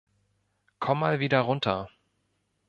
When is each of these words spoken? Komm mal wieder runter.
Komm 0.79 0.97
mal 1.01 1.19
wieder 1.19 1.41
runter. 1.41 1.91